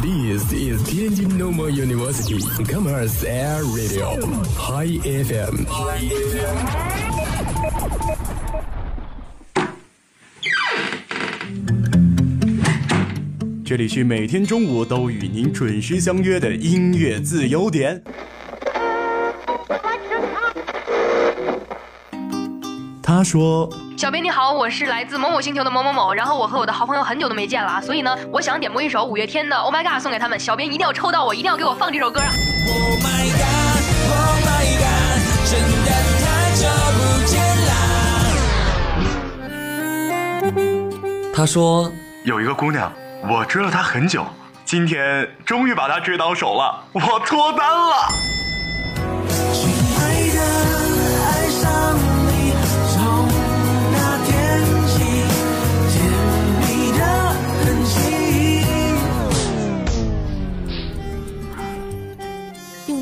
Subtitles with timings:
[0.00, 4.16] This is Tianjin Normal University Commerce Air Radio
[4.56, 5.66] High FM。
[13.62, 18.02] 这里是每天中午都与您准时相约的音乐自由点。
[23.10, 32.30] 他说小编你好，我是来自某某星球的某某某，然后我和我的好朋友很久都没见了啊，所以呢，我想点播一首五月天的《Oh My God》送给他们，小编一定要抽到我，一定要给我放这首歌啊
[32.68, 35.18] ！Oh my god, oh my god，
[35.50, 35.90] 真的
[36.22, 37.74] 太久不见啦。
[41.34, 41.90] 他说
[42.22, 42.92] 有一个姑娘，
[43.28, 44.24] 我追了她很久，
[44.64, 48.39] 今天终于把她追到手了，我脱单了。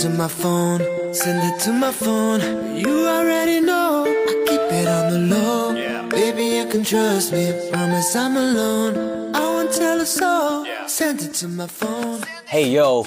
[0.00, 0.80] To my phone,
[1.12, 2.40] send it to my phone.
[2.74, 5.74] You already know, I keep it on the low.
[5.74, 6.08] Yeah.
[6.08, 9.34] Baby, you can trust me, promise I'm alone.
[9.34, 12.22] I won't tell a soul, send it to my phone.
[12.48, 13.04] Hey yo.，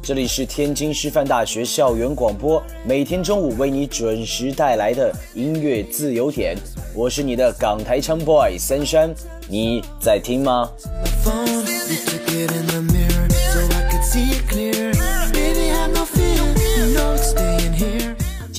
[0.00, 6.56] 这里是天津师范大学校园广播，每天中午为你准时带来的音乐自由点，
[6.94, 9.12] 我是你的港台腔 boy 三山，
[9.48, 10.70] 你在听吗？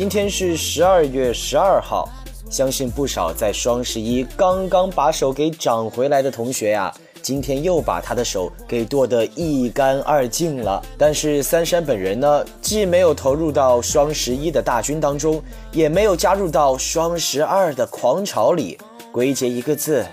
[0.10, 2.10] 今天是十二月十二号，
[2.50, 10.82] 相信不少在双十一刚刚把手给长回来的同学呀，今天又把他的手给剁得一干二净了。
[10.98, 15.40] 但是三山本人呢，既没有投入到双十一的大军当中，
[15.72, 18.80] 也没有加入到双十二的狂潮里，
[19.12, 20.04] 归结一个字，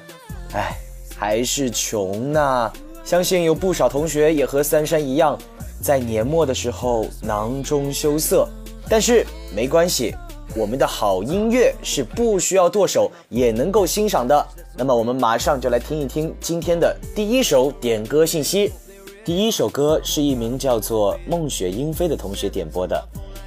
[0.53, 0.77] 唉，
[1.17, 2.71] 还是穷呐。
[3.03, 5.39] 相信有不少同学也和三山一样，
[5.81, 8.47] 在年末的时候囊中羞涩。
[8.89, 10.15] 但是没关系，
[10.57, 14.47] 我们的好音乐是不需要剁手也能够欣赏的。
[14.77, 18.73] 那么我们马上就来听一听今天的第一首点歌信息。
[19.25, 23.03] 第一首歌是一名叫做梦雪英飞的同学点播的，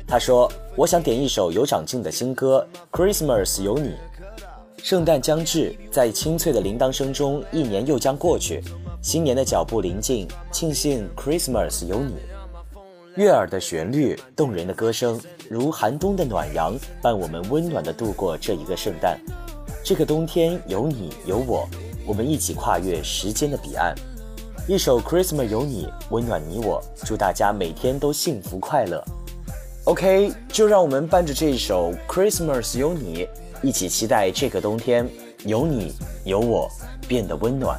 [0.05, 2.67] 他说：“我想点一首有长进的新歌
[2.97, 3.89] 《Christmas 有你》。
[4.83, 8.61] 圣诞将至，在清脆的铃铛声中，一年又将过去，
[9.01, 12.15] 新年的脚步临近，庆幸 Christmas 有你。
[13.19, 15.19] 悦耳的旋律，动人的歌声，
[15.49, 19.19] 如寒冬的暖阳，伴我们温暖的度过这一个圣诞。
[19.83, 21.67] 这个冬天有你有我，
[22.07, 23.93] 我们一起跨越时间的彼岸。
[24.69, 29.03] 一首 Christmas 有你，温暖你我，祝大家每天都幸福快乐。
[29.83, 33.27] OK，就让我们伴着这一首 Christmas 有你，
[33.61, 35.05] 一起期待这个冬天
[35.43, 35.93] 有你
[36.23, 36.69] 有我
[37.05, 37.77] 变得温暖。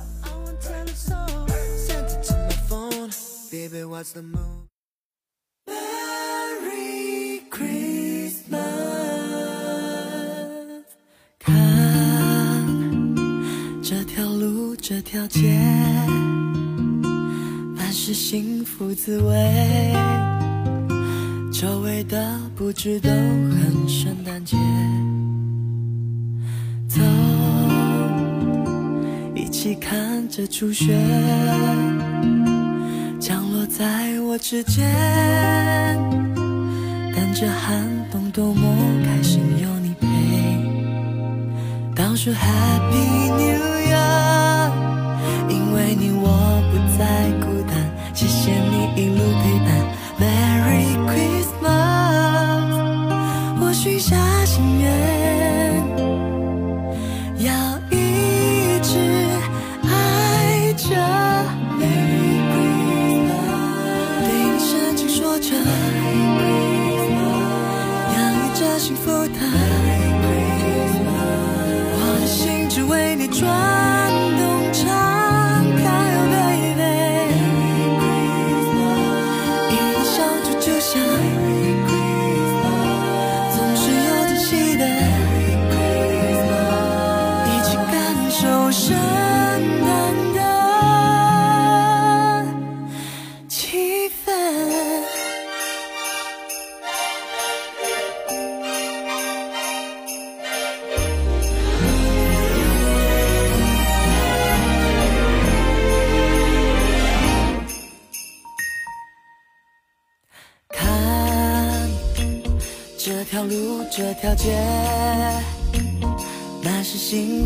[14.91, 15.57] 这条街，
[17.77, 19.95] 满是幸福滋味。
[21.53, 24.57] 周围的布置都很圣诞节。
[26.89, 27.01] 走，
[29.33, 30.99] 一起看着初雪
[33.21, 34.85] 降落在我指尖，
[37.15, 40.09] 等着寒冬多么开心有你陪，
[41.95, 43.57] 倒数 Happy New
[43.87, 44.40] Year，
[45.95, 47.75] 你我不再孤单，
[48.15, 49.90] 谢谢你一路陪伴。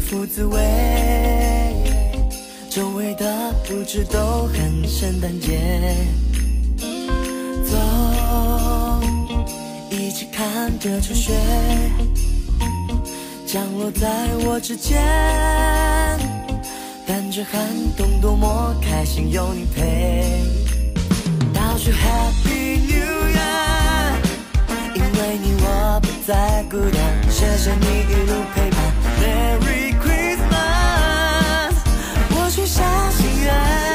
[0.05, 0.61] 福滋味。
[2.71, 5.59] 周围的布置都很圣诞节。
[7.65, 7.79] 走，
[9.91, 11.33] 一起看着初雪
[13.47, 14.09] 降落在
[14.45, 15.01] 我指尖，
[17.07, 17.61] 感觉寒
[17.97, 20.43] 冬，多么开心有你陪。
[21.53, 24.15] 到处 Happy New Year，
[24.95, 27.01] 因为你我不再孤单，
[27.31, 28.79] 谢谢你一路陪伴。
[29.21, 29.84] Merry
[33.45, 33.94] 心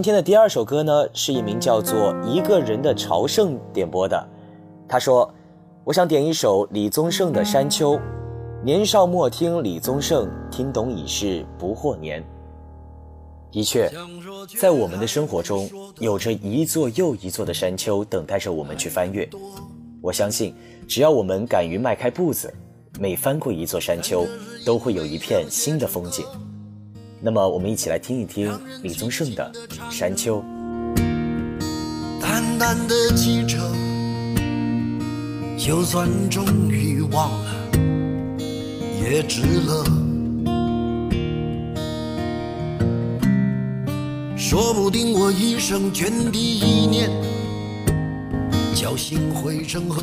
[0.00, 4.28] 今天的第二首歌呢，是一名叫做《一个人的朝圣》点播的。
[4.88, 5.30] 他说
[5.84, 7.96] ：“我想点一首李宗盛的《山丘》，
[8.64, 12.24] 年少莫听李宗盛，听懂已是不惑年。”
[13.52, 13.92] 的确，
[14.58, 15.68] 在我们的生活中，
[15.98, 19.28] 有着一座又一座的山丘等待着我们去翻越。
[20.00, 20.54] 我相信，
[20.88, 22.50] 只要我们敢于迈开步子，
[22.98, 24.26] 每翻过一座山丘，
[24.64, 26.24] 都会有一片新的风景。
[27.22, 28.50] 那么，我们一起来听一听
[28.82, 29.52] 李宗盛的
[29.94, 30.42] 《山丘》。
[32.18, 33.58] 淡淡的记着，
[35.58, 37.54] 就算终于忘了，
[39.02, 39.84] 也值了。
[44.34, 47.10] 说不定我一生涓滴一念，
[48.74, 50.02] 侥幸汇成河。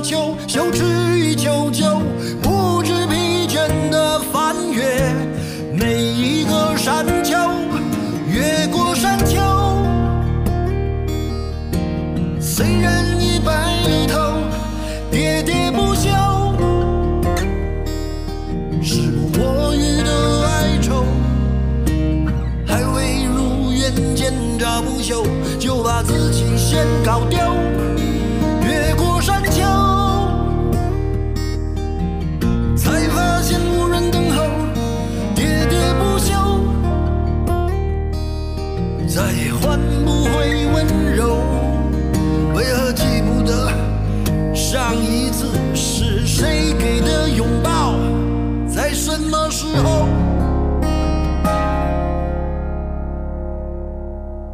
[0.00, 0.82] 的索求，羞耻
[1.18, 1.84] 与求救，
[2.42, 5.14] 不知疲倦的翻越
[5.74, 7.36] 每一个山丘，
[8.26, 9.38] 越过山丘。
[12.40, 14.19] 虽然已白了头，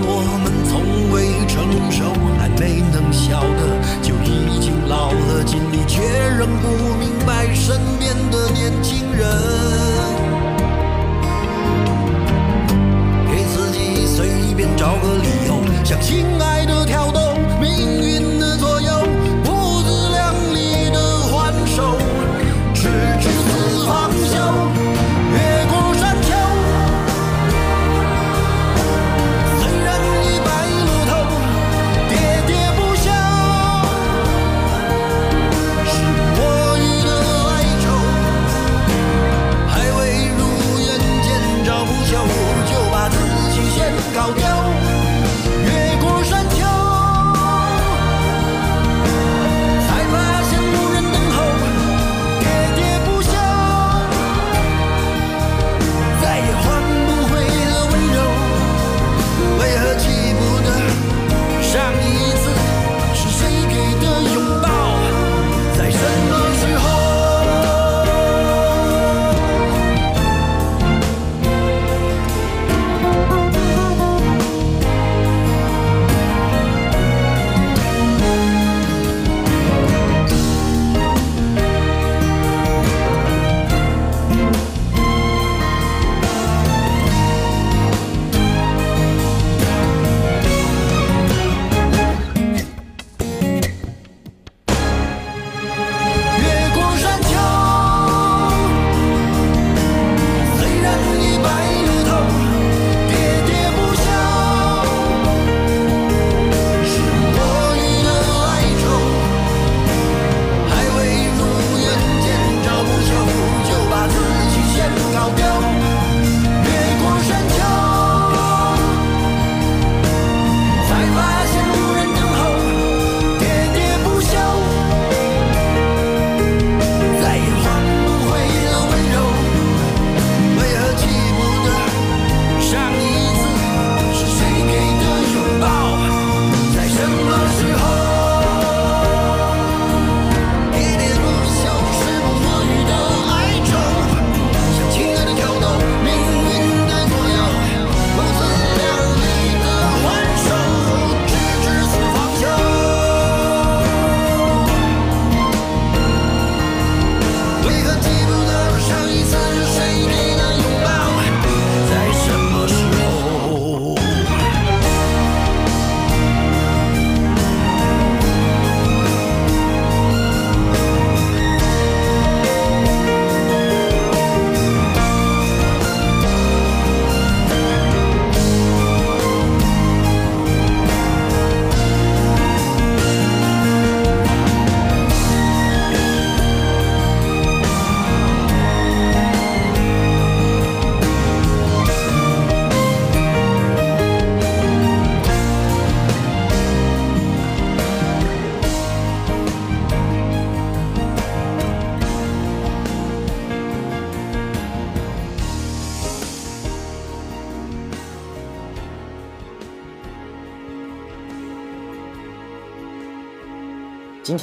[0.00, 0.72] 我们从
[1.12, 3.60] 未成熟，还没能晓得，
[4.02, 6.00] 就已经老了尽力，却
[6.38, 10.41] 仍不明白身边的年轻人。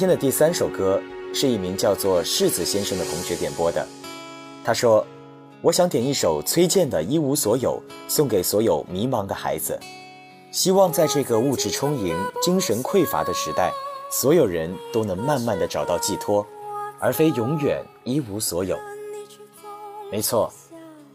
[0.00, 0.98] 今天的第三首歌
[1.34, 3.86] 是一名叫做世子先生的同学点播的。
[4.64, 5.06] 他说
[5.60, 7.78] ：“我想点一首崔健的《一无所有》，
[8.08, 9.78] 送给所有迷茫的孩子。
[10.50, 13.70] 希望在这个物质充盈、精神匮乏的时代，
[14.10, 16.46] 所有人都能慢慢的找到寄托，
[16.98, 18.78] 而非永远一无所有。”
[20.10, 20.50] 没错，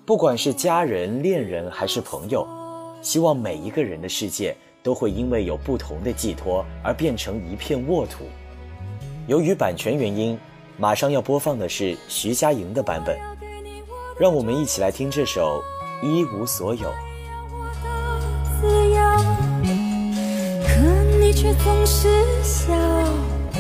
[0.06, 2.48] 不管是家人、恋人还是朋友，
[3.02, 8.26] 希望每一个人的世界都会因为有不同的寄托而变成一片沃土。
[9.28, 10.38] 由于版权原因，
[10.78, 13.18] 马上要播放的是徐佳莹的版本，
[14.20, 15.64] 让我们一起来听这首
[16.06, 16.88] 《一无所有》。
[21.38, 22.08] 却总是
[22.42, 22.74] 笑
[23.54, 23.60] 我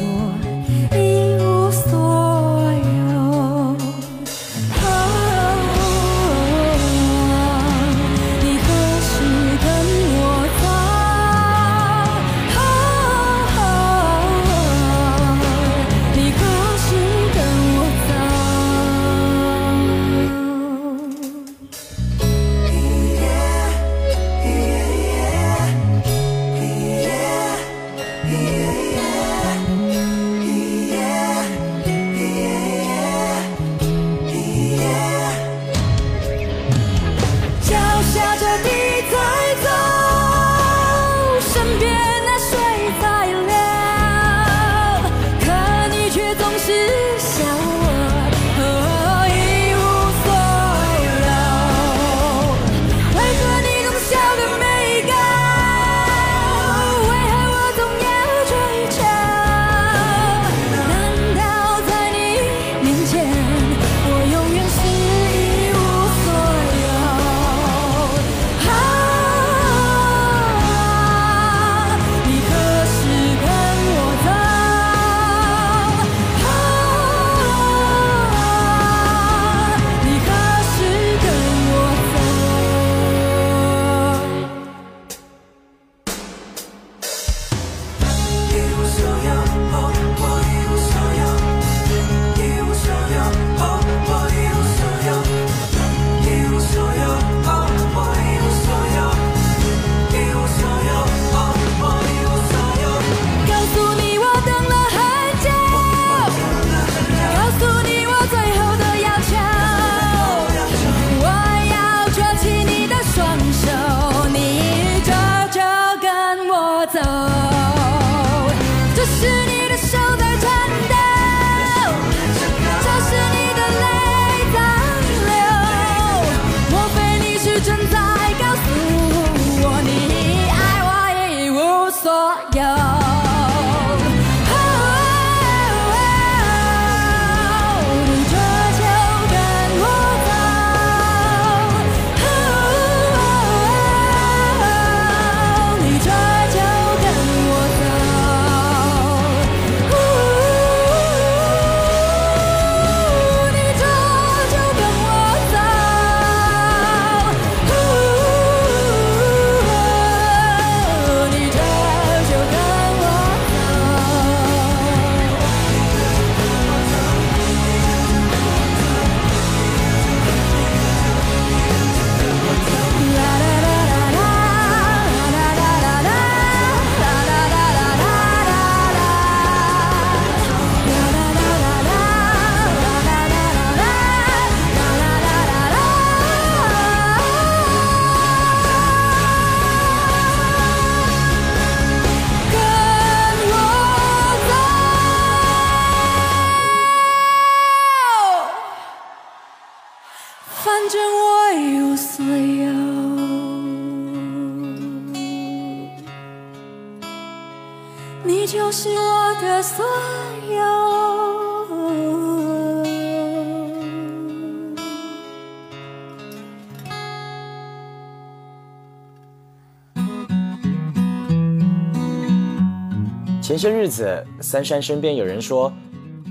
[223.45, 225.71] 前些日子，三山身边有人说，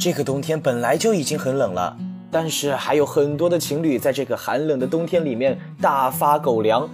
[0.00, 1.96] 这个冬天本来就已经很冷了，
[2.28, 6.90] 但是还有很多的情侣在这个寒冷的冬天里面大发狗粮，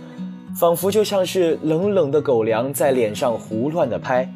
[0.55, 4.31] 仿佛就像是冷冷的狗粮在脸上胡乱的拍。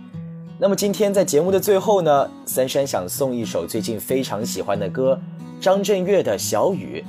[0.59, 5.20] 那么今天在节目的最后呢，三山想送一首最近非常喜欢的歌，
[5.61, 7.05] 张震岳的《小雨》，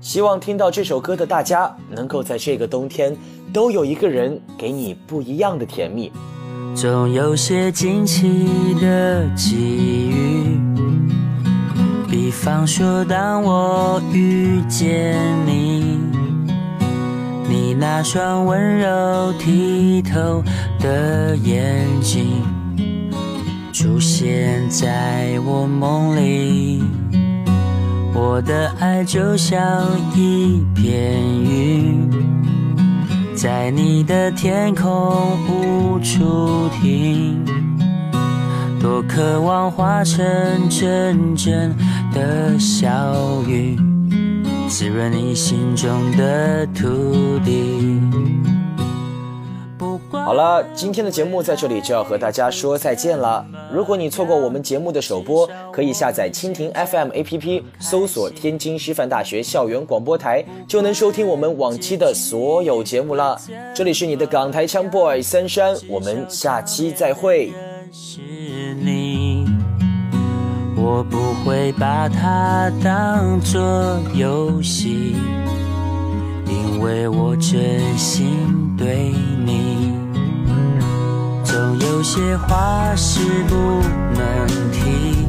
[0.00, 3.14] 希望听到这首歌的大家能够在这个冬天
[3.52, 6.10] 都有一个人给你不一样的甜蜜。
[6.74, 8.46] 总有些惊奇
[8.80, 10.60] 的际遇，
[12.10, 15.98] 比方说当我遇见你，
[17.48, 20.42] 你那双温柔剔透
[20.80, 22.42] 的眼睛
[23.72, 26.82] 出现在我梦里，
[28.12, 29.62] 我的爱就像
[30.14, 32.43] 一片云。
[33.44, 37.44] 在你的天空无处停，
[38.80, 40.26] 多渴望化成
[40.70, 41.76] 阵阵
[42.14, 42.88] 的小
[43.46, 43.78] 雨，
[44.66, 48.00] 滋润你心中的土地。
[50.24, 53.44] 好了，今天的节目在这里就要和大家说再见了。
[53.70, 63.38] 如果你错过我们节目的首播，可以下载蜻蜓 FM APP，搜索天津师范大学校园广播台，就能收听我们往期的所有节目了。
[63.74, 67.52] 这里是你的港台腔 boy 三山，我们下期再会。
[67.92, 68.22] 是
[68.82, 69.44] 你，
[70.74, 73.60] 我不会把它当作
[74.14, 75.14] 游戏，
[76.48, 79.12] 因为我真心对
[79.44, 80.03] 你。
[81.86, 83.54] 有些话是不
[84.14, 85.28] 能提，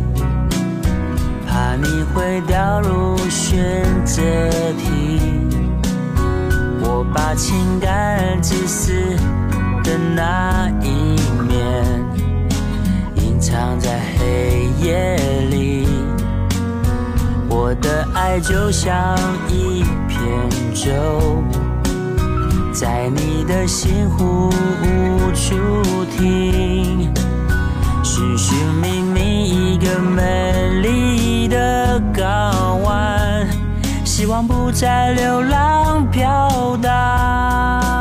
[1.46, 4.22] 怕你会掉入选择
[4.78, 5.20] 题。
[6.82, 8.94] 我把情感自私
[9.84, 11.84] 的那一面
[13.16, 15.18] 隐藏在黑夜
[15.50, 15.88] 里，
[17.50, 19.18] 我的爱就像
[19.50, 20.30] 一片
[20.74, 21.44] 舟。
[22.76, 24.50] 在你的心湖
[24.84, 25.56] 无处
[26.18, 27.10] 停，
[28.04, 33.48] 寻寻觅觅一个美丽的港湾，
[34.04, 37.95] 希望不再流浪飘荡。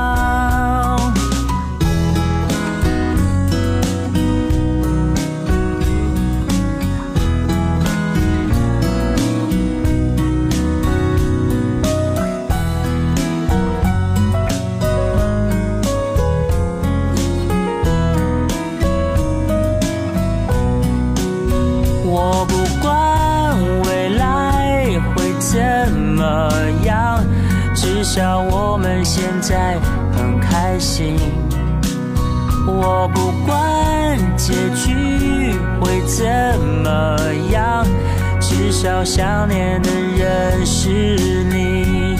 [38.85, 42.19] 少想念的人是你。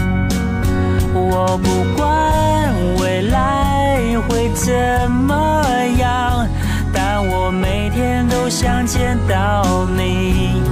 [1.13, 4.73] 我不管未来会怎
[5.11, 5.63] 么
[5.99, 6.49] 样，
[6.91, 10.63] 但我每天都想见到你。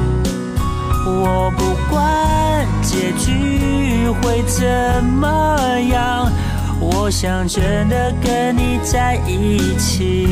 [1.05, 6.33] 我不管结局会怎么样，
[6.81, 10.27] 我想真的跟你在一起。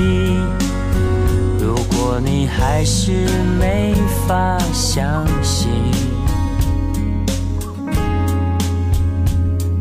[2.00, 3.12] 如果你还是
[3.58, 3.94] 没
[4.26, 5.68] 法相信。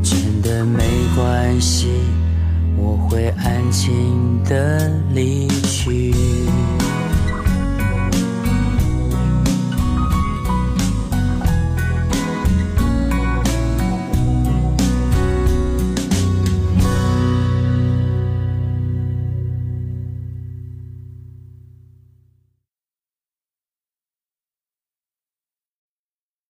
[0.04, 0.84] 真的没
[1.16, 1.88] 关系，
[2.76, 6.14] 我会安静的离去。